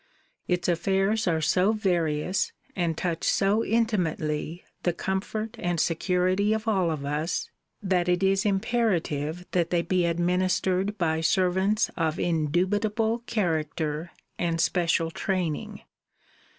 [0.47, 6.89] Its affairs are so various, and touch so intimately the comfort and security of all
[6.89, 7.51] of us,
[7.83, 14.09] that it is imperative that they be administered by servants of indubitable character
[14.39, 15.81] and special training.